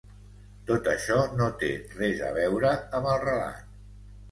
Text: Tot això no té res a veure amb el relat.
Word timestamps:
Tot 0.71 0.89
això 0.93 1.17
no 1.41 1.51
té 1.65 1.69
res 2.01 2.25
a 2.31 2.33
veure 2.41 2.73
amb 3.03 3.13
el 3.15 3.23
relat. 3.29 3.81